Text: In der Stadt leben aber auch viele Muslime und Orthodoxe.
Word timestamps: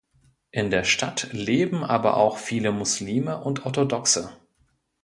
In 0.49 0.71
der 0.71 0.83
Stadt 0.83 1.27
leben 1.31 1.83
aber 1.83 2.17
auch 2.17 2.39
viele 2.39 2.71
Muslime 2.71 3.43
und 3.43 3.67
Orthodoxe. 3.67 4.31